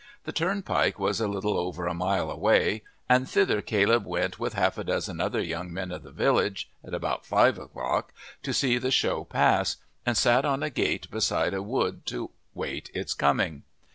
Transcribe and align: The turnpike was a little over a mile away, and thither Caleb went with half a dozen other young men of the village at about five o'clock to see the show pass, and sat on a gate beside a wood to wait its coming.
The 0.23 0.31
turnpike 0.31 0.97
was 0.97 1.21
a 1.21 1.27
little 1.27 1.55
over 1.59 1.85
a 1.85 1.93
mile 1.93 2.31
away, 2.31 2.81
and 3.07 3.29
thither 3.29 3.61
Caleb 3.61 4.03
went 4.03 4.39
with 4.39 4.55
half 4.55 4.79
a 4.79 4.83
dozen 4.83 5.21
other 5.21 5.43
young 5.43 5.71
men 5.71 5.91
of 5.91 6.01
the 6.01 6.09
village 6.09 6.71
at 6.83 6.95
about 6.95 7.23
five 7.23 7.59
o'clock 7.59 8.11
to 8.41 8.51
see 8.51 8.79
the 8.79 8.89
show 8.89 9.23
pass, 9.23 9.77
and 10.03 10.17
sat 10.17 10.43
on 10.43 10.63
a 10.63 10.71
gate 10.71 11.11
beside 11.11 11.53
a 11.53 11.61
wood 11.61 12.07
to 12.07 12.31
wait 12.55 12.89
its 12.95 13.13
coming. 13.13 13.61